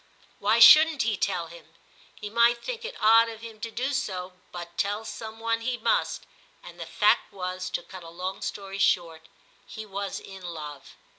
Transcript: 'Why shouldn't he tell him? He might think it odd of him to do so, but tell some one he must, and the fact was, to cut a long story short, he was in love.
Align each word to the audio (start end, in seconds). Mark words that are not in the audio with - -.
'Why 0.39 0.57
shouldn't 0.57 1.03
he 1.03 1.15
tell 1.15 1.45
him? 1.45 1.75
He 2.15 2.27
might 2.31 2.63
think 2.63 2.83
it 2.83 2.95
odd 2.99 3.29
of 3.29 3.41
him 3.41 3.59
to 3.59 3.69
do 3.69 3.93
so, 3.93 4.33
but 4.51 4.75
tell 4.75 5.05
some 5.05 5.39
one 5.39 5.61
he 5.61 5.77
must, 5.77 6.25
and 6.63 6.79
the 6.79 6.87
fact 6.87 7.31
was, 7.31 7.69
to 7.69 7.83
cut 7.83 8.01
a 8.01 8.09
long 8.09 8.41
story 8.41 8.79
short, 8.79 9.29
he 9.67 9.85
was 9.85 10.19
in 10.19 10.41
love. 10.43 10.95